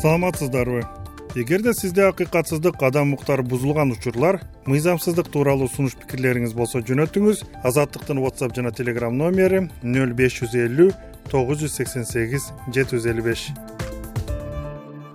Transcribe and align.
саламатсыздарбы? 0.00 0.84
Эгерде 1.36 1.74
сизде 1.74 2.06
акыйкатсыздык 2.08 2.82
адам 2.82 3.12
укуктары 3.12 3.42
бузулган 3.42 3.92
учурлар 3.92 4.40
мыйзамсыздык 4.64 5.28
тууралуу 5.28 5.68
сунуш 5.68 5.96
пикирлериңиз 6.00 6.54
болсо 6.56 6.80
жөнөтүңүз. 6.80 7.42
Азаттыктын 7.62 8.22
whatsapp 8.24 8.56
жана 8.56 8.72
telegram 8.72 9.16
номери 9.16 9.66
нөл 9.82 10.14
беш 10.16 10.40
жүз 10.40 10.56
элүү 10.66 10.92
тогуз 11.28 11.60
жүз 11.64 11.76
сексен 11.76 12.08
сегиз 12.08 12.52
жети 12.72 12.96
жүз 12.96 13.10
элүү 13.12 13.26
беш. 13.26 13.50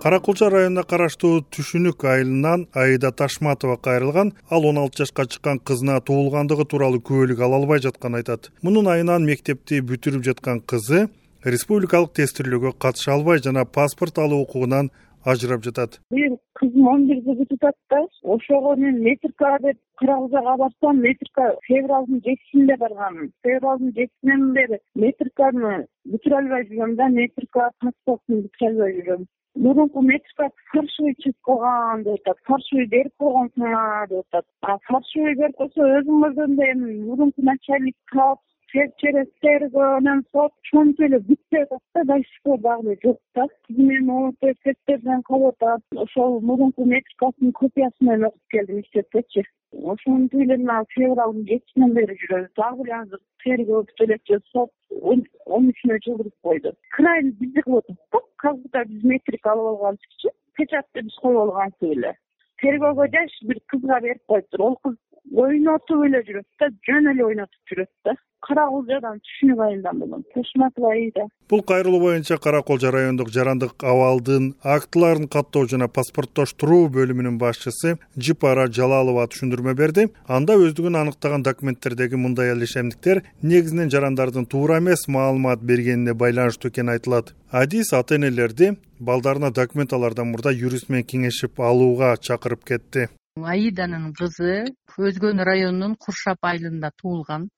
Кара 0.02 0.18
кулча 0.18 0.48
районуна 0.50 0.82
караштуу 0.82 1.44
түшүнүк 1.54 2.02
айылынан 2.10 2.64
аида 2.74 3.12
ташматова 3.14 3.76
кайрылган 3.78 4.32
ал 4.50 4.66
он 4.66 4.78
алты 4.78 5.04
жашка 5.04 5.26
чыккан 5.26 5.58
кызына 5.58 6.00
туулгандыгы 6.02 6.66
тууралуу 6.66 6.98
күбөлүк 6.98 7.42
ала 7.42 7.60
албай 7.62 7.78
жатканын 7.78 8.18
айтат. 8.18 8.50
Мунун 8.62 8.90
айынан 8.90 9.22
мектепти 9.22 9.78
бүтүрүп 9.78 10.26
жаткан 10.26 10.58
кызы 10.60 11.06
республикалык 11.44 12.12
тестирлөөгө 12.14 12.70
катыша 12.78 13.12
албай 13.14 13.40
жана 13.42 13.64
паспорт 13.64 14.18
алуу 14.18 14.42
укугунан 14.44 14.90
ажырап 15.24 15.64
жатат. 15.66 15.98
Быйыл 16.14 16.36
кызым 16.58 16.86
он 16.92 17.06
бирди 17.08 17.34
бүтүп 17.40 17.64
атат 17.70 17.90
да 17.90 18.00
ошого 18.34 18.76
мен 18.76 19.00
метрка 19.02 19.56
деп 19.62 19.78
кара 19.98 20.56
барсам 20.62 21.02
метрка 21.06 21.50
февралдын 21.66 22.22
жетисинде 22.26 22.76
барганмын 22.78 23.32
февралдын 23.42 23.92
жетисинен 23.98 24.52
бери 24.54 24.78
метрканы 24.94 25.86
бүтүрө 26.14 26.38
албай 26.42 26.66
жүрөм 26.70 26.96
да 26.96 27.08
метрка 27.18 27.70
паспортун 27.80 28.44
бүтүрө 28.46 28.70
албай 28.70 28.98
жүрөм 29.00 29.26
мурунку 29.54 30.00
метрка 30.00 30.48
фаршевый 30.72 31.14
чыгып 31.22 31.38
калган 31.46 32.04
деп 32.06 32.20
атат 32.22 32.38
фаршевый 32.48 32.86
берип 32.94 33.12
койгонсуңар 33.20 34.08
деп 34.08 34.24
атат. 34.30 34.46
А 34.62 34.78
фаршевый 34.88 35.34
берип 35.40 35.56
койсо 35.58 35.88
өзүң 35.98 36.22
көргөндөй 36.24 36.72
эми 36.74 36.94
мурунку 37.06 37.44
начальник 37.50 37.96
через 38.72 39.26
терго 39.40 39.82
анан 39.96 40.24
сот 40.32 40.52
ошентип 40.64 41.00
эле 41.06 41.18
бүтпөй 41.28 41.62
атат 41.62 41.80
да 41.94 42.04
до 42.04 42.16
сих 42.18 42.42
пор 42.44 42.58
дагы 42.58 42.92
эле 42.92 42.98
жок 43.04 43.18
да. 43.34 43.46
Кызым 43.66 43.90
эми 43.90 44.10
университеттерден 44.10 45.22
калып 45.22 45.62
атат 45.62 45.82
ошол 46.04 46.40
мурунку 46.40 46.84
метрикасынын 46.84 47.52
копиясы 47.52 48.00
менен 48.00 48.24
окуп 48.24 48.42
келди 48.48 48.72
мектептечи 48.72 49.44
ошентип 49.94 50.40
эле 50.40 50.56
мына 50.56 50.84
февралдын 50.94 51.46
жетисинен 51.50 51.94
бери 51.94 52.16
жүрөбүз. 52.22 52.48
Дагы 52.56 52.86
эле 52.86 52.94
азыр 53.00 53.20
тергөө 53.44 53.84
бүтө 53.86 54.04
элекчи 54.08 54.40
сот 54.52 54.70
он 55.02 55.68
үчүнө 55.68 56.00
жылдырып 56.06 56.36
койду. 56.42 56.74
Крайний 56.96 57.36
бизди 57.40 57.60
кылып 57.68 57.84
атат 57.90 58.00
да 58.12 58.20
как 58.36 58.56
будто 58.62 58.84
биз 58.88 59.04
метрика 59.04 59.52
алып 59.52 59.68
алганбызчы 59.74 60.36
печатты 60.56 61.02
биз 61.02 61.16
коюп 61.22 61.40
алгансыз 61.46 61.96
эле. 61.96 62.16
Тергөөгө 62.62 63.08
жаш 63.14 63.38
бир 63.48 63.58
кызга 63.68 64.00
берип 64.00 64.22
коюптур 64.26 64.66
ал 64.66 64.76
кыз 64.84 64.96
ойнотуп 65.30 66.04
эле 66.06 66.22
жүрөт 66.26 66.46
да 66.60 66.68
жөн 66.88 67.10
эле 67.14 67.24
ойнотуп 67.24 67.72
жүрөт 67.72 67.90
да. 68.04 68.14
Кара 68.42 68.64
кулжадан 68.66 69.20
түшүнүк 69.22 69.60
айылдан 69.62 69.98
болгон 70.02 70.24
ташматова 70.34 70.88
аида 70.96 71.28
бул 71.52 71.62
кайрылуу 71.62 72.00
боюнча 72.00 72.38
кара 72.42 72.62
кулжа 72.62 72.90
райондук 72.90 73.28
жарандык 73.30 73.84
абалдын 73.92 74.48
актыларын 74.74 75.28
каттоо 75.34 75.66
жана 75.70 75.86
паспорттоштуруу 75.98 76.88
бөлүмүнүн 76.96 77.36
башчысы 77.38 77.94
жипара 78.16 78.66
жалалова 78.78 79.28
түшүндүрмө 79.30 79.76
берди. 79.78 80.08
Анда 80.26 80.58
өздүгүн 80.58 80.98
аныктаган 81.02 81.46
документтердеги 81.46 82.18
мындай 82.24 82.50
ишемдиктер 82.56 83.22
негизинен 83.42 83.94
жарандардын 83.94 84.46
туура 84.46 84.80
эмес 84.82 85.06
маалымат 85.08 85.62
бергенине 85.62 86.14
байланыштуу 86.14 86.72
экени 86.72 86.96
айтылат. 86.96 87.34
Адис 87.50 87.92
ата 87.92 88.16
энелерди 88.16 88.74
балдарына 88.98 89.52
документ 89.52 89.92
алаардан 89.92 90.32
мурда 90.32 90.50
юрист 90.50 90.88
менен 90.88 91.04
кеңешип 91.04 91.60
алууга 91.60 92.16
чакырып 92.16 92.64
кетти 92.64 93.10
аиданын 93.40 94.12
кызы 94.12 94.54
өзгөн 95.08 95.40
районунун 95.48 95.96
куршап 95.96 96.44
айылында 96.44 96.90
туулган. 97.00 97.48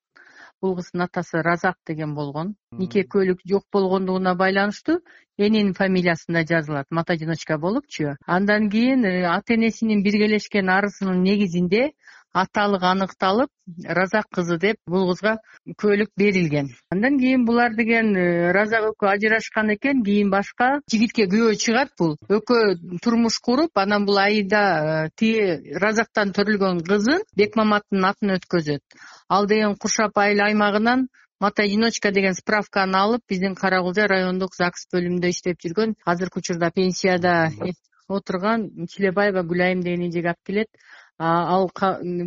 Бул 0.63 0.77
кыздын 0.79 1.03
атасы 1.07 1.43
разак 1.43 1.77
деген 1.87 2.15
болгон. 2.15 2.55
Нике 2.71 3.03
куөлүк 3.03 3.41
жок 3.53 3.65
болгондугуна 3.73 4.35
байланыштуу 4.43 5.01
эненин 5.37 5.75
фамилиясында 5.75 6.45
жазылат. 6.47 6.87
Мата 6.91 7.15
одиночка 7.15 7.59
болупчу. 7.59 8.15
Андан 8.27 8.71
кийин 8.71 9.05
э, 9.05 9.25
ата 9.27 9.55
энесинин 9.55 10.03
биргелешкен 10.05 10.71
арызынын 10.71 11.23
негизинде 11.23 11.93
аталык 12.35 12.83
аныкталып 12.83 13.51
разак 13.99 14.27
кызы 14.35 14.59
деп 14.59 14.77
бул 14.91 15.07
кызга 15.11 15.37
күбөлүк 15.81 16.11
берилген. 16.19 16.69
Андан 16.91 17.19
кийин 17.19 17.45
булар 17.47 17.77
деген 17.79 18.11
э, 18.17 18.53
разак 18.53 18.89
экөө 18.91 19.11
ажырашкан 19.15 19.71
экен 19.77 20.03
кийин 20.05 20.31
башка 20.35 20.81
жигитке 20.91 21.29
күйөө 21.31 21.55
чыгат 21.65 21.95
бул. 21.99 22.17
Экөө 22.29 22.99
турмуш 23.03 23.39
куруп 23.39 23.79
анан 23.79 24.07
бул 24.07 24.19
аида 24.19 24.63
э, 25.07 25.11
тиги 25.15 25.79
разактан 25.87 26.35
төрөлгөн 26.35 26.83
кызын 26.89 27.23
бекмаматтын 27.39 28.09
атына 28.11 28.41
өткөзөт. 28.41 28.83
Ал 29.29 29.47
деген 29.47 29.79
куршап 29.79 30.19
айыл 30.19 30.43
аймагынан 30.49 31.09
мата 31.41 31.63
одиночка 31.63 32.11
деген 32.11 32.35
справканы 32.35 32.99
алып 32.99 33.23
биздин 33.31 33.55
кара 33.55 33.81
кулжа 33.83 34.09
райондук 34.11 34.55
загс 34.59 34.89
бөлүмүндө 34.93 35.31
иштеп 35.31 35.63
жүргөн 35.63 35.95
азыркы 36.05 36.43
учурда 36.43 36.71
пенсияда 36.75 37.51
отурган 38.09 38.69
чилебаева 38.93 39.43
гүлайым 39.51 39.83
деген 39.87 40.09
эжеге 40.09 40.33
алып 40.33 40.47
келет 40.47 40.69
ал 41.19 41.71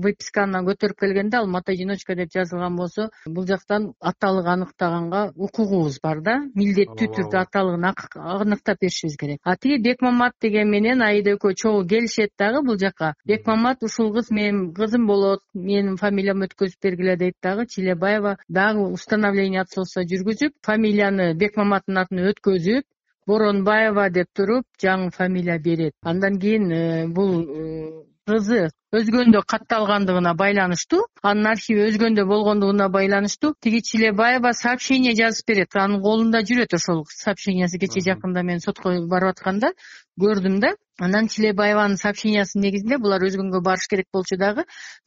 выписканы 0.03 0.61
көтөрүп 0.63 0.99
келгенде 0.99 1.37
ал 1.37 1.47
мата 1.47 1.71
одиночка 1.71 2.15
деп 2.15 2.29
жазылган 2.33 2.75
болсо 2.75 3.09
бул 3.25 3.45
жактан 3.45 3.93
аталык 3.99 4.47
аныктаганга 4.47 5.33
укугубуз 5.35 5.99
бар 6.01 6.21
да. 6.21 6.37
Милдеттүү 6.55 7.07
түрдө 7.17 7.37
аталыгын 7.41 7.83
аныктап 7.83 8.77
беришибиз 8.79 9.17
керек. 9.17 9.39
А 9.43 9.55
тиги 9.57 9.81
бекмамат 9.81 10.33
деген 10.41 10.69
менен 10.69 11.01
аида 11.01 11.35
экөө 11.35 11.53
чогуу 11.53 11.85
келишет 11.85 12.31
дагы 12.39 12.63
бул 12.63 12.77
жака. 12.77 13.13
Бекмамат 13.25 13.83
ушул 13.83 14.13
кыз 14.13 14.31
менин 14.31 14.73
кызым 14.73 15.05
болот 15.07 15.41
менин 15.53 15.97
фамилиямды 15.97 16.47
өткөзүп 16.47 16.81
бергиле 16.81 17.17
дейт 17.17 17.35
дагы. 17.43 17.67
Чилебаева 17.67 18.37
дагы 18.47 18.87
установление 18.87 19.61
отцовства 19.61 20.03
жүргүзүп 20.03 20.53
фамилияны 20.63 21.33
бекмаматтын 21.35 21.97
атына 21.97 22.29
өткөзүп 22.31 22.85
боронбаева 23.27 24.09
деп 24.09 24.29
туруп 24.33 24.65
жаңы 24.81 25.11
фамилия 25.11 25.59
берет. 25.59 25.93
Андан 26.01 26.39
кийин 26.39 26.71
э, 26.71 27.07
бул 27.07 28.07
кызы 28.27 28.69
өзгөндө 28.97 29.41
катталгандыгына 29.51 30.33
байланыштуу 30.41 31.05
анын 31.29 31.49
архиви 31.53 31.85
өзгөндө 31.89 32.25
болгондугуна 32.31 32.87
байланыштуу 32.95 33.53
тиги 33.63 33.81
чилебаева 33.89 34.51
сообщение 34.63 35.13
жазып 35.15 35.47
берет. 35.51 35.75
Анын 35.75 36.01
колунда 36.01 36.41
жүрөт 36.49 36.75
ошол 36.79 37.05
сообщениясы 37.23 37.79
кечээ 37.83 38.05
жакында 38.09 38.43
мен 38.49 38.59
сотко 38.63 38.95
барып 39.13 39.35
атканда 39.35 39.71
көрдүм 40.19 40.59
да 40.63 40.73
анан 40.99 41.27
чилебаеванын 41.33 41.99
сообщениясынын 42.01 42.65
негизинде 42.67 42.97
булар 43.03 43.23
өзгөнгө 43.27 43.61
барыш 43.67 43.87
керек 43.91 44.07
болчу 44.13 44.37
дагы 44.43 44.63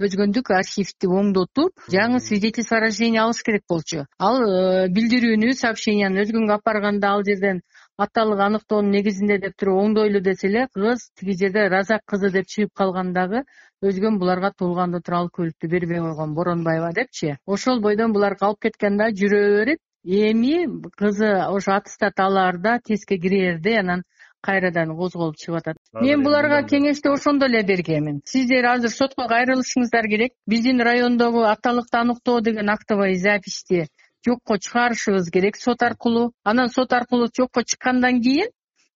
өзгөндүк 0.07 0.53
архивди 0.55 1.11
оңдотуп 1.21 1.89
жаңы 1.97 2.21
свидетельство 2.27 2.79
о 2.79 2.85
рождении 2.87 3.19
алыш 3.19 3.43
керек 3.43 3.65
болчу. 3.69 4.05
Ал 4.19 4.39
э, 4.45 4.89
билдирүүнү 4.97 5.53
сообщенияны 5.59 6.23
өзгөнгө 6.25 6.57
алып 6.57 6.69
барганда 6.71 7.11
ал 7.17 7.25
жерден 7.27 7.65
аталык 8.05 8.41
аныктоонун 8.47 8.95
негизинде 8.97 9.37
деп 9.43 9.57
туруп 9.61 9.81
оңдойлу 9.85 10.21
десе 10.29 10.49
эле 10.49 10.63
кыз 10.77 11.03
тиги 11.21 11.37
жерде 11.43 11.67
разак 11.75 12.05
кызы 12.13 12.31
деп 12.37 12.47
чыгып 12.53 12.73
калган 12.81 13.13
дагы 13.17 13.43
өзгөн 13.85 14.17
буларга 14.23 14.51
туулгандыгы 14.63 15.05
тууралуу 15.05 15.33
күбөлүктү 15.37 15.69
бербей 15.75 16.01
койгон 16.07 16.35
боронбаева 16.39 16.93
депчи. 16.97 17.37
Ошол 17.47 17.81
бойдон 17.85 18.13
булар 18.17 18.37
калып 18.41 18.61
кеткен 18.67 18.97
да 19.01 19.11
жүрө 19.21 19.41
берет 19.59 19.81
эми 20.05 20.67
кызы 20.97 21.31
ошо 21.57 21.77
аттестат 21.77 22.21
алаарда 22.21 22.79
тестке 22.89 23.19
кирерде 23.19 23.77
анан 23.81 24.05
кайрадан 24.41 24.97
козголуп 24.97 25.37
чыгып 25.37 25.61
атат. 25.61 25.77
Мен 26.01 26.25
буларга 26.25 26.63
кеңешти 26.73 27.13
ошондо 27.13 27.47
эле 27.53 27.63
бергенмин 27.69 28.21
сиздер 28.25 28.69
азыр 28.75 28.97
сотко 28.97 29.29
кайрылышыңыздар 29.29 30.09
керек. 30.09 30.33
Биздин 30.47 30.81
райондогу 30.81 31.45
аталыкты 31.45 32.01
аныктоо 32.01 32.41
деген 32.41 32.71
актовый 32.71 33.17
записьти 33.17 33.89
жокко 34.27 34.59
чыгарышыбыз 34.59 35.31
керек 35.31 35.57
сот 35.57 35.83
аркылуу. 35.83 36.33
Анан 36.45 36.69
сот 36.69 36.93
аркылуу 36.93 37.29
жокко 37.37 37.65
чыккандан 37.65 38.21
кийин 38.23 38.49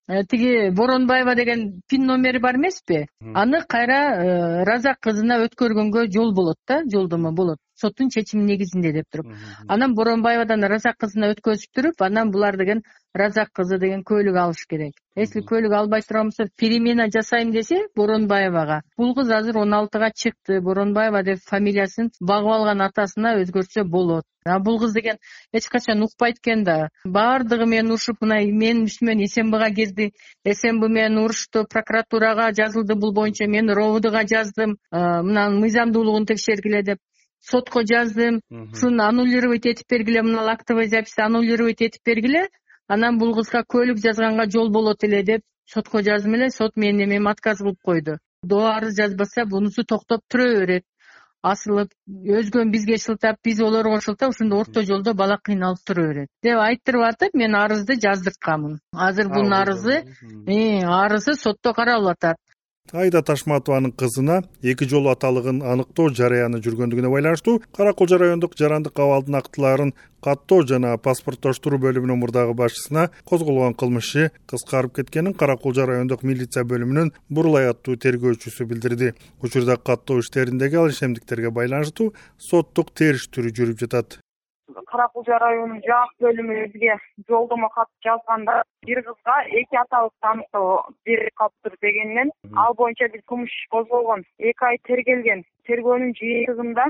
э, 0.09 0.25
тиги 0.25 0.71
боронбаева 0.71 1.35
деген 1.35 1.83
пин 1.89 2.07
номери 2.07 2.39
бар 2.39 2.57
эмеспи? 2.57 3.07
Аны 3.21 3.63
кайра 3.69 4.01
э, 4.15 4.65
разак 4.65 4.99
кызына 5.01 5.41
өткөргөнгө 5.47 6.11
жол 6.13 6.35
болот 6.35 6.59
да 6.69 6.83
жолдомо 6.93 7.33
болот 7.33 7.59
соттун 7.77 8.11
чечими 8.11 8.43
негизинде 8.43 8.93
деп 8.93 9.07
туруп. 9.11 9.33
Анан 9.69 9.95
боронбаевадан 9.95 10.65
разак 10.65 10.97
кызына 10.99 11.33
өткөзүп 11.35 11.75
туруп 11.75 12.03
анан 12.03 12.31
булар 12.31 12.57
деген 12.57 12.83
разак 13.15 13.51
кызы 13.53 13.79
деген 13.79 14.03
куөлүк 14.03 14.37
алыш 14.37 14.67
керек. 14.69 14.95
Если 15.17 15.41
куөлүк 15.41 15.73
албай 15.73 16.03
турган 16.03 16.31
болсо 16.33 16.49
перемена 16.59 17.07
жасайм 17.07 17.53
десе 17.53 17.87
боронбаевага. 17.97 18.83
Бул 18.97 19.15
кыз 19.15 19.31
азыр 19.31 19.59
он 19.59 19.75
алтыга 19.75 20.11
чыкты. 20.11 20.61
Боронбаева 20.61 21.23
деп 21.23 21.39
фамилиясын 21.51 22.11
багып 22.21 22.51
алган 22.57 22.83
атасына 22.83 23.37
өзгөртсө 23.43 23.85
болот. 23.85 24.25
А 24.45 24.59
бул 24.59 24.81
кыз 24.81 24.93
деген 24.93 25.17
эч 25.53 25.69
качан 25.69 26.03
укпайт 26.03 26.39
экен 26.43 26.65
да 26.65 26.89
баардыгы 27.05 27.67
менен 27.67 27.93
урушуп 27.93 28.21
мына 28.21 28.41
менин 28.43 28.85
үстүмөн 28.91 29.23
смбга 29.31 29.71
кирди. 29.71 30.11
Смб 30.45 30.89
менен 30.89 31.23
урушту 31.23 31.65
прокуратурага 31.65 32.51
жазылды 32.53 32.95
бул 32.95 33.13
боюнча 33.13 33.47
мен 33.47 33.71
ровдга 33.71 34.27
жаздым. 34.27 34.77
Мынанын 34.91 35.61
мыйзамдуулугун 35.61 36.27
текшергиле 36.27 36.83
деп 36.83 36.99
сотко 37.51 37.83
жаздым. 37.91 38.41
Ушуну 38.51 39.05
аннулировать 39.05 39.67
этип 39.67 39.87
бергиле 39.91 40.23
мына 40.23 40.51
актовый 40.51 40.87
записьти 40.89 41.21
аннулировать 41.21 41.83
этип 41.83 42.03
бергиле 42.05 42.49
анан 42.89 43.19
бул 43.19 43.35
кызга 43.35 43.65
күбөлүк 43.65 44.01
жазганга 44.05 44.49
жол 44.51 44.71
болот 44.71 45.05
эле 45.05 45.23
деп 45.23 45.43
сотко 45.67 46.03
жаздым 46.03 46.35
эле 46.35 46.51
сот 46.51 46.77
менин 46.77 47.05
эмеми 47.05 47.31
отказ 47.31 47.59
кылып 47.59 47.79
койду. 47.83 48.19
Доо 48.43 48.67
арыз 48.77 48.97
жазбаса 48.97 49.47
бунусу 49.47 49.85
токтоп 49.85 50.21
турө 50.31 50.49
берет 50.61 50.85
асылып 51.45 51.91
өзгөн 52.09 52.71
бизге 52.73 52.97
шылтап 53.01 53.37
биз 53.45 53.61
олорго 53.61 54.01
шылтап 54.01 54.33
ушундай 54.33 54.61
орто 54.61 54.83
жолдо 54.91 55.15
бала 55.15 55.37
кыйналып 55.49 55.83
тура 55.87 56.07
берет 56.09 56.29
деп 56.43 56.61
айттырып 56.67 57.05
атып 57.11 57.37
мен 57.41 57.57
арызды 57.61 57.97
жаздыртканмын. 58.05 58.79
Азыр 58.93 59.29
бунун 59.29 59.53
арызы 59.53 60.03
арызы 61.01 61.35
сотто 61.45 61.75
каралып 61.77 62.17
атат 62.17 62.54
айда 62.93 63.23
ташматованын 63.23 63.93
кызына 63.93 64.43
эки 64.63 64.87
жолу 64.89 65.11
аталыгын 65.11 65.63
аныктоо 65.73 66.11
жараяны 66.15 66.61
жүргөндүгүнө 66.65 67.11
байланыштуу 67.11 67.61
кара 67.77 67.93
кулча 67.93 68.19
райондук 68.23 68.55
жарандык 68.59 68.99
абалдын 68.99 69.39
актыларын 69.41 69.93
каттоо 70.25 70.63
жана 70.69 70.95
паспорттоштуруу 71.07 71.81
бөлүмүнүн 71.83 72.21
мурдагы 72.23 72.55
башчысына 72.61 73.09
козголгон 73.29 73.75
кылмыш 73.75 74.11
иши 74.15 74.31
кыскарып 74.51 74.97
кеткенин 75.01 75.35
кара 75.35 75.57
кулча 75.57 75.87
райондук 75.91 76.23
милиция 76.23 76.65
бөлүмүнүн 76.65 77.13
бурулай 77.29 77.69
аттуу 77.73 77.97
тергөөчүсү 77.97 78.69
билдирди. 78.71 79.15
Учурда 79.43 79.77
каттоо 79.77 80.21
иштериндеги 80.21 80.77
ал 80.81 80.89
ишемдиктерге 80.89 81.51
байланыштуу 81.51 82.13
соттук 82.39 82.95
териштирүү 82.95 83.57
жүрүп 83.59 83.85
жатат 83.85 84.19
кара 84.91 85.09
кулча 85.13 85.39
районунун 85.39 85.83
жаак 85.87 86.11
бөлүмү 86.23 86.55
бизге 86.67 86.97
жолдомо 87.29 87.69
кат 87.75 87.89
жазганда 88.05 88.63
бир 88.87 89.03
кызга 89.03 89.37
эки 89.61 89.77
аталыкты 89.77 90.27
аныктоо 90.33 90.87
берилип 91.05 91.35
калыптыр 91.41 91.77
дегенинен 91.83 92.31
ал 92.57 92.75
боюнча 92.75 93.09
бир 93.13 93.23
кылмыш 93.29 93.51
иш 93.51 93.67
козголгон 93.71 94.25
эки 94.39 94.65
ай 94.65 94.79
тергелген 94.89 95.45
тергөөнүн 95.69 96.17
жыйынтыгында 96.21 96.87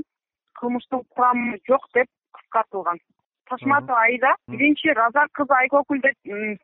кылмыштын 0.60 1.02
курамы 1.14 1.58
жок 1.68 1.84
деп 1.94 2.08
кыскартылган. 2.32 2.98
Ташматова 3.48 4.00
аида 4.00 4.34
биринчи 4.48 4.94
разак 4.96 5.28
кызы 5.36 5.54
айкөкүл 5.58 6.00
деп 6.00 6.16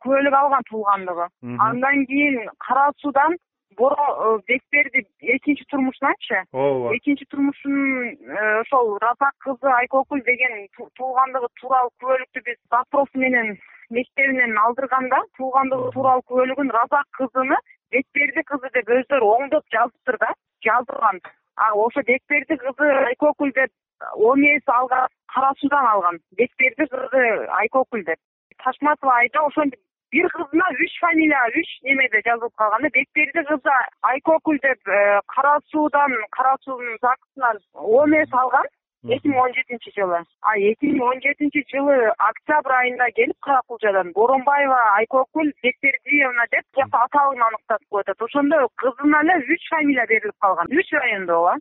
күбөлүк 0.04 0.36
алган 0.42 0.62
туулгандыгы. 0.70 1.26
Андан 1.58 2.06
кийин 2.06 2.48
кара 2.58 2.90
суудан 3.02 3.36
боро 3.76 3.96
э, 3.96 4.38
бекберди 4.46 5.06
экинчи 5.20 5.64
турмушунанчы 5.70 6.44
ооба. 6.52 6.96
Экинчи 6.96 7.24
турмушун 7.26 8.08
э, 8.08 8.60
ошол 8.60 8.98
разак 8.98 9.34
кызы 9.44 9.68
айкөкүл 9.80 10.22
деген 10.26 10.68
туулгандыгы 10.96 11.48
тууралуу 11.60 11.92
күбөлүктү 12.00 12.42
биз 12.46 12.58
запрос 12.70 13.08
менен 13.14 13.58
мектебинен 13.90 14.56
алдырганда 14.66 15.22
туулгандыгы 15.38 15.90
тууралуу 15.94 16.26
күбөлүгүн 16.28 16.72
разак 16.78 17.06
кызыны 17.18 17.58
бекберди 17.90 18.42
кызы 18.50 18.72
деп 18.74 18.90
өздөрү 18.96 19.30
оңдоп 19.36 19.64
жазыптыр 19.74 20.18
да 20.24 20.32
жазылган. 20.66 21.20
А 21.56 21.72
ошо 21.74 22.02
бекберди 22.06 22.56
кызы 22.56 22.90
айкөкүл 23.10 23.52
деп 23.54 23.70
он 24.14 24.40
эмес 24.40 24.66
алган 24.66 25.06
кара 25.34 25.52
суудан 25.60 25.86
алган 25.86 26.20
бекберди 26.36 26.86
кызы 26.86 27.24
айкөкүл 27.62 28.04
деп. 28.04 28.18
Ташматова 28.64 29.14
айда 29.22 29.46
ошентип 29.46 29.80
бир 30.12 30.26
кызына 30.34 30.66
үч 30.84 30.98
фамилия 31.04 31.44
үч 31.60 31.70
немеде 31.86 32.20
жазылып 32.26 32.54
калган 32.60 32.82
да 32.82 32.90
бекберди 32.96 33.44
кызы 33.50 33.76
айкөкүл 34.12 34.58
деп 34.66 34.88
э, 34.88 35.20
кара 35.34 35.54
суудан 35.70 36.12
кара 36.36 36.56
суунун 36.64 36.98
загсынан 37.00 37.58
он 37.74 38.14
эс 38.22 38.32
алган 38.42 38.66
эки 39.08 39.28
миң 39.32 39.38
он 39.40 39.52
жетинчи 39.56 39.92
жылы. 39.96 40.18
А 40.44 40.56
эки 40.58 40.90
миң 40.92 41.00
он 41.00 41.20
жетинчи 41.24 41.62
жылы 41.72 41.96
октябрь 42.18 42.76
айында 42.80 43.06
келип 43.16 43.38
кара 43.40 43.62
кулчадан 43.66 44.12
боронбаева 44.12 44.80
айкөкүл 44.98 45.52
бекбердиевна 45.64 46.44
деп 46.52 46.66
бияка 46.76 47.04
аталыгын 47.06 47.46
аныктатып 47.46 47.88
коюп 47.88 48.08
атат 48.08 48.26
ошондо 48.28 48.68
кызына 48.82 49.22
эле 49.24 49.38
үч 49.54 49.68
фамилия 49.70 50.06
берилип 50.10 50.36
калган. 50.38 50.66
Үч 50.68 50.92
райондо 50.92 51.38
ооба. 51.38 51.54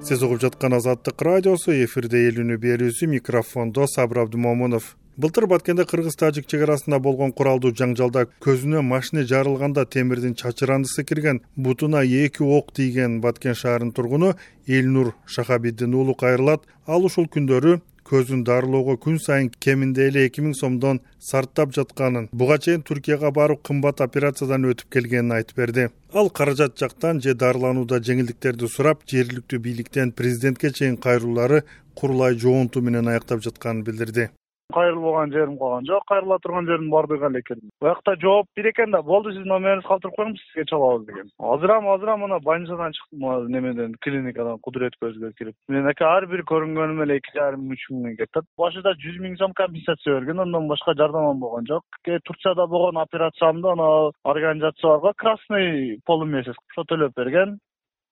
Сиз 0.00 0.22
угуп 0.24 0.40
жаткан 0.40 0.74
азаттык 0.74 1.22
радиосу 1.22 1.70
эфирде 1.84 2.24
эл 2.26 2.42
үнү 2.42 2.56
берүүсү 2.58 3.06
микрофондо 3.06 3.86
сабыр 3.86 4.24
абдымомунов 4.24 4.96
былтыр 5.20 5.44
баткенде 5.50 5.84
кыргыз 5.84 6.14
тажик 6.16 6.46
чек 6.48 6.62
арасында 6.64 6.98
болгон 7.04 7.32
куралдуу 7.36 7.74
жаңжалда 7.76 8.22
көзүнө 8.44 8.80
машине 8.90 9.26
жарылганда 9.28 9.84
темирдин 9.94 10.32
чачырандысы 10.42 11.04
кирген 11.04 11.42
бутуна 11.56 12.00
эки 12.20 12.46
ок 12.58 12.70
тийген 12.72 13.18
баткен 13.20 13.58
шаарынын 13.62 13.92
тургуну 13.92 14.30
элнур 14.66 15.12
шахабиддин 15.26 15.94
уулу 15.94 16.14
кайрылат. 16.14 16.64
Ал 16.86 17.04
ушул 17.04 17.28
күндөрү 17.36 17.80
көзүн 18.10 18.46
дарылоого 18.48 18.96
күн 18.96 19.20
сайын 19.20 19.52
кеминде 19.66 20.08
эле 20.08 20.24
эки 20.30 20.40
миң 20.40 20.56
сомдон 20.56 21.02
сарптап 21.18 21.76
жатканын 21.76 22.30
буга 22.32 22.56
чейин 22.58 22.80
туркияга 22.80 23.30
барып 23.30 23.60
кымбат 23.68 24.00
операциядан 24.00 24.64
өтүп 24.72 24.88
келгенин 24.96 25.36
айтып 25.36 25.60
берди. 25.60 25.88
Ал 26.14 26.30
каражат 26.30 26.80
жактан 26.80 27.20
же 27.20 27.34
дарыланууда 27.34 28.00
жеңилдиктерди 28.00 28.72
сурап 28.72 29.04
жергиликтүү 29.04 29.60
бийликтен 29.68 30.16
президентке 30.16 30.72
чейин 30.72 30.96
кайрылуулары 30.96 31.64
курулай 31.94 32.40
жоонтуу 32.40 32.82
менен 32.82 33.12
аяктап 33.12 33.44
жатканын 33.44 33.84
билдирди 33.84 34.30
кайрылбаган 34.70 35.32
жерим 35.32 35.58
калган. 35.58 35.86
Жок 35.86 36.04
кайрыла 36.08 36.38
турган 36.38 36.66
жердин 36.66 36.90
баардыгы 36.90 37.26
эле 37.26 37.40
экен. 37.40 37.60
Боякта 37.80 38.16
жооп 38.20 38.46
берет 38.56 38.74
экен 38.74 38.90
да 38.90 39.02
болду 39.02 39.32
сиздин 39.32 39.52
номериңизди 39.52 39.88
калтырып 39.88 40.16
коюңуз 40.16 40.42
сизге 40.46 40.64
чалабыз 40.70 41.06
деген. 41.06 41.30
Азырам 41.38 41.88
азырам 41.88 42.20
мына 42.24 42.40
больницадан 42.40 42.92
чыктым 42.92 43.48
немеден 43.48 43.94
клиникадан 44.00 44.58
кудурет 44.58 44.94
көзгө 45.02 45.32
кирип. 45.38 45.54
Мен 45.68 45.88
эки 45.90 46.04
ар 46.04 46.26
бир 46.26 46.44
көрүнгөнүм 46.50 47.02
эле 47.04 47.18
эки 47.20 47.34
жарым 47.36 47.70
үч 47.70 47.86
миңден 47.90 48.28
атат 48.30 48.46
башында 48.58 48.94
жүз 49.04 49.20
миң 49.22 49.36
сом 49.38 49.52
компенсация 49.54 50.18
берген 50.18 50.40
андан 50.40 50.68
башка 50.68 50.94
жардамам 50.94 51.40
болгон 51.40 51.66
жок. 51.66 51.84
Турцияда 52.04 52.66
болгон 52.66 52.98
операциямды 52.98 53.68
анау 53.68 54.12
организация 54.24 54.88
бар 54.88 55.00
го 55.00 55.12
красный 55.16 56.00
полумесяц 56.06 56.56
ошо 56.70 56.84
төлөп 56.84 57.14
берген 57.16 57.58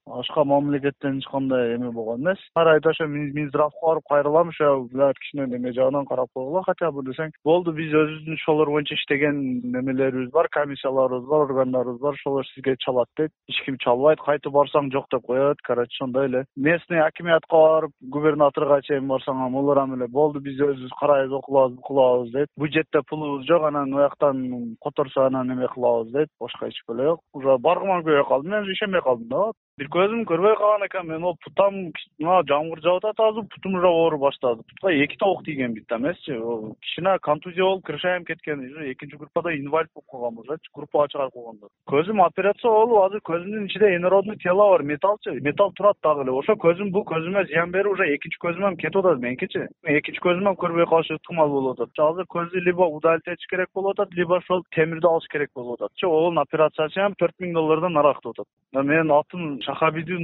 башка 0.08 0.44
мамлекеттен 0.44 1.18
эч 1.18 1.26
кандай 1.30 1.74
эме 1.76 1.90
болгон 1.92 2.20
эмес. 2.20 2.38
Ар 2.54 2.74
айда 2.74 2.90
ошо 2.90 3.06
минздравко 3.06 3.86
барып 3.86 4.04
кайрылам 4.08 4.48
ошо 4.48 4.88
кичине 4.88 5.46
неме 5.46 5.72
жагынан 5.72 6.06
карап 6.06 6.28
койгула 6.34 6.62
хотя 6.66 6.90
бы 6.90 7.02
десең 7.02 7.32
болду 7.44 7.72
биз 7.72 7.92
өзүбүздүн 7.92 8.34
ошолор 8.34 8.70
боюнча 8.70 8.94
иштеген 8.94 9.36
немелерибиз 9.74 10.30
бар 10.32 10.48
комиссияларыбыз 10.48 11.28
бар 11.28 11.40
органдарыбыз 11.46 12.00
бар. 12.00 12.14
Ошолор 12.14 12.44
сизге 12.54 12.76
чалат 12.78 13.08
дейт. 13.16 13.30
Эч 13.48 13.62
ким 13.64 13.76
чалбайт 13.78 14.20
кайтып 14.20 14.52
барсаң 14.52 14.90
жок 14.92 15.06
деп 15.12 15.26
коет 15.26 15.60
короче 15.62 15.92
ошондой 15.98 16.26
эле. 16.26 16.44
Местный 16.56 17.00
акимиятка 17.00 17.56
барып 17.56 17.92
губернаторго 18.00 18.80
чейин 18.82 19.08
барсаң 19.08 19.54
олорам 19.54 19.94
эле. 19.94 20.08
Болду 20.08 20.40
биз 20.40 20.58
өзүбүз 20.58 20.96
карайбыз 21.00 21.32
окулабыз 21.40 21.76
букулабыз 21.76 22.32
дейт. 22.32 22.48
Бюджетте 22.56 23.02
пулубуз 23.08 23.46
жок 23.46 23.64
анан 23.68 23.92
ыяктан 23.94 24.76
которсо 24.82 25.26
анан 25.26 25.52
эме 25.52 25.68
кылабыз 25.68 26.12
дейт. 26.12 26.28
Башка 26.40 26.68
эч 26.68 26.82
эле 26.88 27.04
жок. 27.12 27.20
Уже 27.34 27.58
баргыман 27.58 28.02
көбөйүп 28.02 28.28
калдым 28.28 28.50
мен 28.50 28.62
уже 28.62 28.72
ишенбей 28.72 29.02
калдым 29.02 29.28
да 29.28 29.52
көзүм 29.98 30.24
көрбөй 30.30 30.54
калган 30.58 30.86
экен. 30.86 31.06
Мен 31.08 31.20
могу 31.22 31.38
путам 31.42 31.74
мына 32.22 32.42
жамгыр 32.46 32.80
жаап 32.84 33.04
атат 33.04 33.20
азыр 33.20 33.44
путум 33.50 33.74
уже 33.78 33.88
ооруй 33.88 34.20
баштады. 34.20 34.62
Путка 34.70 34.92
эки 34.94 35.16
ок 35.20 35.42
тийген 35.44 35.74
бит 35.74 35.90
эмесичи 35.90 36.38
кичине 36.82 37.18
контузия 37.22 37.64
болуп 37.64 37.84
крышаем 37.84 38.24
кеткен 38.24 38.60
уже 38.60 38.92
экинчи 38.92 39.16
группада 39.16 39.56
инвалид 39.56 39.90
болуп 39.94 40.06
калгам 40.10 40.38
ужечи 40.38 40.70
группага 40.74 41.08
чыгарып 41.08 41.32
койгондор 41.32 41.68
көзүм 41.90 42.22
операция 42.24 42.70
болуп 42.70 43.02
азыр 43.06 43.20
көзүмдүн 43.30 43.66
ичинде 43.66 43.96
инородный 43.96 44.36
тело 44.36 44.70
бар 44.70 44.82
металлчы 44.82 45.40
металл 45.40 45.72
турат 45.72 45.96
дагы 46.02 46.22
эле. 46.22 46.32
Ошо 46.32 46.54
көзүм 46.54 46.92
бул 46.92 47.04
көзүмө 47.04 47.46
зыян 47.48 47.72
берип 47.72 47.92
уже 47.92 48.06
экинчи 48.14 48.38
көзүм 48.44 48.68
эми 48.68 48.76
кетип 48.76 49.02
атат 49.02 49.18
меникичи 49.18 49.66
экинчи 49.82 50.20
көзүм 50.22 50.46
эми 50.46 50.60
көрбөй 50.62 50.86
калышы 50.86 51.18
ыктымал 51.18 51.48
болуп 51.48 51.80
атат. 51.80 51.98
Азыр 51.98 52.26
көздү 52.28 52.62
либо 52.62 52.86
удалить 52.86 53.26
этиш 53.26 53.50
керек 53.50 53.70
болуп 53.74 53.98
атат 53.98 54.14
либо 54.14 54.38
ошол 54.38 54.62
темирди 54.74 55.06
алыш 55.06 55.26
керек 55.32 55.50
болуп 55.54 55.80
ататчы 55.80 56.06
онун 56.06 56.38
операциясы 56.38 57.08
төрт 57.18 57.34
миң 57.40 57.54
доллардан 57.54 57.92
нара 57.92 58.14
кетип 58.14 58.38
атат. 58.38 58.46
Менин 58.72 59.10
атым 59.10 59.60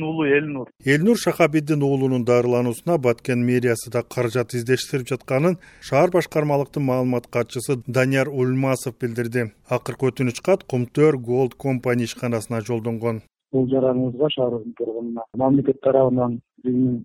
уулу 0.03 0.25
элнур. 0.25 0.69
Элнур 0.85 1.17
шахабиддин 1.17 1.83
уулунун 1.83 2.25
дарылануусуна 2.25 2.99
баткен 2.99 3.45
мэриясы 3.45 3.91
да 3.91 4.03
каражат 4.03 4.55
издештирип 4.55 5.09
жатканын 5.09 5.59
шаар 5.81 6.11
башкармалыктын 6.11 6.83
маалымат 6.83 7.27
катчысы 7.27 7.83
данияр 7.87 8.29
ульмасов 8.29 8.99
билдирди. 9.01 9.53
Акыркы 9.69 10.11
өтүнүч 10.11 10.41
кат 10.43 10.65
кумтөр 10.65 11.17
голд 11.17 11.55
компани 11.55 12.05
ишканасына 12.05 12.61
жолдонгон. 12.61 13.23
Бул 13.53 13.69
жараныбызга 13.71 14.29
шаарыбыздын 14.37 14.75
тургунуна 14.79 15.23
мамлекет 15.37 15.81
тарабынан 15.81 16.41
жүз 16.65 16.75
миң 16.75 17.05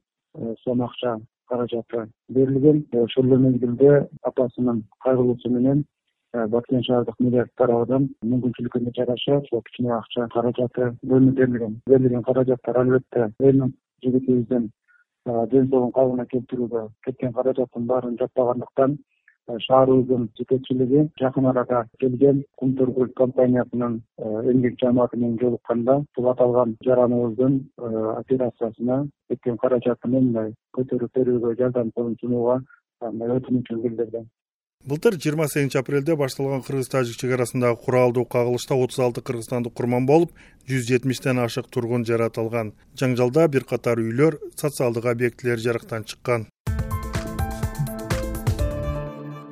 сом 0.63 0.81
акча 0.81 1.19
каражаты 1.49 2.09
берилген. 2.29 2.85
Ошол 2.93 3.25
эле 3.25 3.37
мезгилде 3.37 4.07
апасынын 4.23 4.83
кайрылуусу 5.03 5.49
менен 5.49 5.85
баткен 6.33 6.83
шаардык 6.83 7.15
мэрия 7.19 7.45
тарабынан 7.57 8.03
мүмкүнчүлүккө 8.31 8.79
жараша 8.97 9.37
ошол 9.39 9.63
кичине 9.67 9.93
акча 9.95 10.27
каражаты 10.33 10.91
бөлүнүп 11.01 11.39
берилген 11.39 11.79
берилген 11.89 12.23
каражаттар 12.23 12.77
албетте 12.77 13.31
элнур 13.39 13.71
жигитибиздин 14.03 14.69
э, 15.25 15.47
ден 15.51 15.69
соолугун 15.69 15.91
калыбына 15.97 16.25
келтирүүгө 16.33 16.83
кеткен 17.07 17.33
каражаттын 17.33 17.87
баарын 17.91 18.17
жаппагандыктан 18.21 18.95
э, 19.49 19.57
шаарыбыздын 19.65 20.29
жетекчилиги 20.37 21.09
жакын 21.19 21.49
арада 21.51 21.83
келген 21.99 22.43
кумтөркөл 22.61 23.09
компаниясынын 23.23 23.99
эмгек 24.53 24.79
жамааты 24.85 25.17
менен 25.17 25.39
жолукканда 25.41 26.03
бул 26.15 26.29
аталган 26.29 26.77
жараныбыздын 26.85 27.61
операциясына 28.21 29.05
кеткен 29.29 29.57
каражатыны 29.57 30.21
мындай 30.21 30.53
көтөрүп 30.77 31.15
берүүгө 31.17 31.55
жардам 31.63 31.91
колун 31.95 32.19
сунууга 32.21 32.61
мындай 33.01 33.39
өтүнүчүн 33.39 33.87
билдирди 33.87 34.27
былтыр 34.87 35.17
жыйырма 35.19 35.49
сегизинчи 35.51 35.77
апрелде 35.77 36.15
башталган 36.15 36.61
кыргыз 36.63 36.87
тажик 36.87 37.17
чек 37.19 37.33
арасындагы 37.35 37.81
куралдуу 37.83 38.23
кагылышта 38.23 38.75
отуз 38.79 38.99
алты 39.03 39.21
кыргызстандык 39.21 39.73
курман 39.75 40.05
болуп 40.07 40.31
жүз 40.71 40.85
жетимиштен 40.87 41.41
ашык 41.43 41.67
тургун 41.67 42.05
жаратылган 42.07 42.71
жаңжалда 42.95 43.49
бир 43.51 43.65
катар 43.67 43.99
үйлөр 43.99 44.37
социалдык 44.55 45.05
объектилер 45.11 45.59
жарыктан 45.59 46.05
чыккан. 46.07 46.47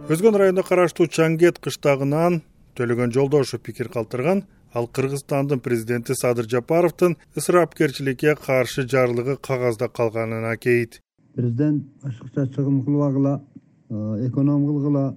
Өзгөн 0.08 0.40
районуна 0.40 0.64
караштуу 0.64 1.10
чаңгет 1.12 1.60
кыштагынан 1.60 2.40
төлөгөн 2.80 3.12
жолдошев 3.12 3.60
пикир 3.60 3.92
калтырган 3.92 4.46
ал 4.72 4.88
кыргызстандын 4.88 5.60
президенти 5.60 6.16
садыр 6.16 6.48
жапаровдун 6.48 7.18
ысырапкерчиликке 7.36 8.38
каршы 8.40 8.88
жарлыгы 8.88 9.36
кагазда 9.36 9.90
калганын 9.90 10.48
акейт. 10.54 11.02
Президент 11.36 11.84
ашыкча 12.02 12.48
чыгым 12.48 12.86
кылбагыла 12.86 13.42
эконом 13.90 14.66
кылгыла 14.66 15.16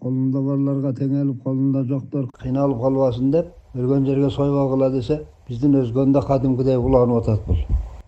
колунда 0.00 0.40
барларга 0.40 0.92
теңелип 0.94 1.42
колунда 1.42 1.84
жоктор. 1.84 2.28
Кыйналып 2.40 2.80
калбасын 2.80 3.30
деп 3.30 3.52
өлгөн 3.74 4.06
жерге 4.06 4.30
сойбогула 4.30 4.90
десе 4.90 5.20
биздин 5.48 5.76
өзгөндө 5.82 6.22
кадимкидей 6.26 6.76
уланып 6.76 7.22
атат 7.22 7.46
бул. 7.46 7.58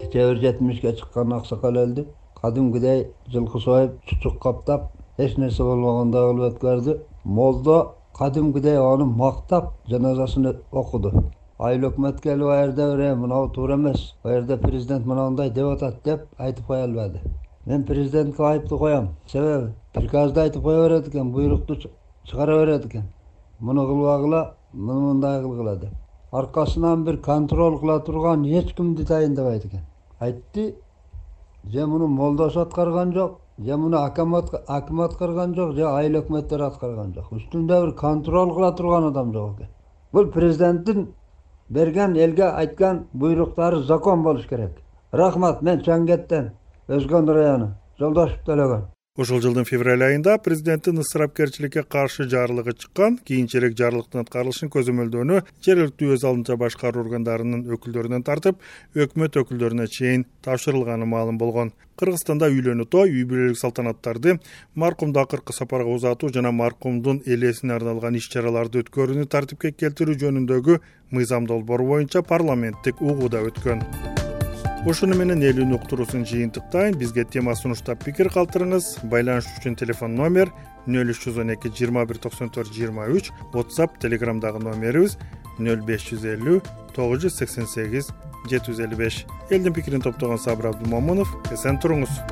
Кечээ 0.01 0.31
бир 0.31 0.41
жетимишке 0.43 0.95
чыккан 0.97 1.33
аксакал 1.33 1.77
өлдү 1.83 2.07
кадимкидей 2.41 3.07
жылкы 3.33 3.61
союп 3.61 3.99
чучук 4.07 4.39
каптап 4.43 4.93
эч 5.19 5.37
нерсе 5.37 5.63
болбогондой 5.63 6.31
кылып 6.31 6.53
өткөрдү 6.53 6.99
молдо 7.25 7.79
кадимкидей 8.19 8.79
аны 8.79 9.05
мактап 9.05 9.75
жаназасын 9.89 10.55
окуду. 10.73 11.13
Айыл 11.59 11.91
өкмөт 11.91 12.21
келип 12.23 12.77
бир 12.77 13.17
мынабу 13.17 13.53
туура 13.53 13.75
эмес 13.75 14.15
жерде 14.25 14.57
президент 14.57 15.07
мынандай 15.07 15.51
деп 15.51 15.67
атат 15.75 16.03
деп 16.05 16.27
айтып 16.39 16.67
кое 16.67 16.85
албады 16.85 17.21
мен 17.69 17.85
президентке 17.85 18.43
айыпты 18.43 18.79
коем 18.79 19.09
себеби 19.27 19.75
приказды 19.93 20.41
айтып 20.41 20.63
кое 20.63 20.89
берет 20.89 21.09
экен 21.09 21.33
буйрукту 21.33 21.77
чыгара 22.25 22.65
берет 22.65 22.87
экен. 22.87 23.03
Муну 23.61 23.87
кылбагыла 23.87 24.55
муну 24.73 25.13
мындай 25.13 25.43
кылгыла 25.43 25.77
деп 25.77 25.91
аркасынан 26.33 27.05
бир 27.05 27.19
контроль 27.19 27.79
кыла 27.79 27.99
турган 28.01 28.45
эч 28.45 28.75
кимди 28.75 29.05
дайындабайт 29.05 29.67
экен. 29.67 29.81
Айтты 30.19 30.77
же 31.65 31.87
муну 31.87 32.07
молдошу 32.07 32.61
аткарган 32.61 33.13
жок 33.13 33.41
же 33.59 33.77
муну 33.77 33.99
аким 33.99 34.35
аткарган 34.35 35.55
жок 35.55 35.75
же 35.75 35.87
айыл 35.87 36.23
өкмөттөр 36.23 36.63
аткарган 36.63 37.13
жок. 37.13 37.33
Үстүндө 37.33 37.83
бир 37.85 37.93
контроль 37.93 38.55
кыла 38.55 38.73
турган 38.73 39.09
адам 39.09 39.33
жок 39.35 39.57
экен. 39.57 39.69
Бул 40.13 40.27
президенттин 40.33 41.09
берген 41.69 42.17
элге 42.17 42.45
айткан 42.45 43.09
буйруктары 43.13 43.83
закон 43.83 44.23
болуш 44.23 44.47
керек. 44.47 44.73
Рахмат 45.13 45.61
мен 45.63 45.81
чаңгеттен 45.81 46.53
өзгөн 46.89 47.35
району 47.37 47.75
жолдошев 48.01 48.41
төлөгөн 48.47 48.87
ушул 49.19 49.41
жылдын 49.43 49.67
февраль 49.67 50.05
айында 50.07 50.37
президенттин 50.39 51.01
ысырапкерчиликке 51.03 51.83
каршы 51.83 52.29
жарлыгы 52.31 52.77
чыккан 52.79 53.17
кийинчерээк 53.27 53.75
жарлыктын 53.81 54.23
аткарылышын 54.23 54.71
көзөмөлдөөнү 54.71 55.41
жергиликтүү 55.67 56.13
өз 56.15 56.27
алдынча 56.29 56.55
башкаруу 56.63 57.03
органдарынын 57.03 57.65
өкүлдөрүнөн 57.75 58.23
тартып 58.29 58.63
өкмөт 58.95 59.41
өкүлдөрүнө 59.43 59.89
чейин 59.91 60.25
тапшырылганы 60.47 61.09
маалым 61.11 61.41
болгон. 61.43 61.73
Кыргызстанда 61.99 62.47
үйлөнүү 62.55 62.87
той 62.95 63.11
үй 63.11 63.25
бүлөлүк 63.27 63.59
салтанаттарды 63.59 64.37
маркумду 64.79 65.19
акыркы 65.19 65.57
сапарга 65.57 65.91
узатуу 65.91 66.31
жана 66.31 66.53
маркумдун 66.55 67.19
элесине 67.27 67.75
арналган 67.75 68.15
иш 68.21 68.31
чараларды 68.31 68.85
өткөрүүнү 68.85 69.27
тартипке 69.27 69.75
келтирүү 69.75 70.15
жөнүндөгү 70.23 70.79
мыйзам 71.11 71.51
долбоору 71.51 71.91
боюнча 71.91 72.23
парламенттик 72.23 73.03
угууда 73.03 73.43
өткөн 73.51 73.83
ушуну 74.89 75.17
менен 75.19 75.43
эл 75.45 75.59
үнү 75.61 75.77
уктуруусун 75.77 76.23
жыйынтыктайм 76.25 76.95
бизге 76.97 77.27
тема 77.29 77.53
сунуштап 77.53 78.01
пикир 78.07 78.31
калтырыңыз. 78.33 79.05
Байланыш 79.13 79.45
үчүн 79.59 79.77
телефон 79.77 80.15
номер 80.17 80.49
нөл 80.89 81.13
үч 81.13 81.27
жүз 81.27 81.43
он 81.43 81.53
эки 81.53 81.69
жыйырма 81.69 82.07
бир 82.09 82.17
токсон 82.17 82.49
төрт 82.49 82.73
жыйырма 82.73 83.05
үч. 83.13 83.29
Whatsapp 83.53 84.01
телеграмдагы 84.01 84.63
номерибиз 84.65 85.19
нөл 85.59 85.85
беш 85.85 86.09
жүз 86.09 86.25
элүү 86.33 86.63
тогуз 86.97 87.27
жүз 87.27 87.37
сексен 87.37 87.69
сегиз 87.69 88.09
жети 88.49 88.73
жүз 88.73 88.81
элүү 88.87 89.03
беш. 89.03 89.27
Элдин 89.51 89.77
пикирин 89.77 90.01
топтогон 90.01 90.41
сабыр 90.41 90.73
абдымомунов 90.73 91.37
эсен 91.53 91.77
туруңуз 91.77 92.23